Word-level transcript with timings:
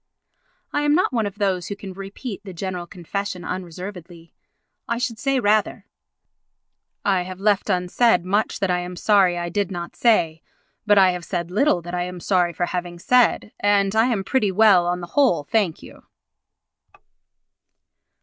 I 0.73 0.81
am 0.81 0.95
not 0.95 1.13
one 1.13 1.27
of 1.27 1.37
those 1.37 1.67
who 1.67 1.75
can 1.75 1.93
repeat 1.93 2.41
the 2.43 2.55
General 2.55 2.87
Confession 2.87 3.45
unreservedly. 3.45 4.33
I 4.87 4.97
should 4.97 5.19
say 5.19 5.39
rather: 5.39 5.85
"I 7.05 7.21
have 7.21 7.39
left 7.39 7.69
unsaid 7.69 8.25
much 8.25 8.59
that 8.61 8.71
I 8.71 8.79
am 8.79 8.95
sorry 8.95 9.37
I 9.37 9.49
did 9.49 9.69
not 9.69 9.95
say, 9.95 10.41
but 10.87 10.97
I 10.97 11.11
have 11.11 11.23
said 11.23 11.51
little 11.51 11.83
that 11.83 11.93
I 11.93 12.01
am 12.01 12.19
sorry 12.19 12.51
for 12.51 12.65
having 12.65 12.97
said, 12.97 13.51
and 13.59 13.95
I 13.95 14.07
am 14.07 14.23
pretty 14.23 14.51
well 14.51 14.87
on 14.87 15.01
the 15.01 15.05
whole, 15.13 15.43
thank 15.43 15.83
you." 15.83 16.01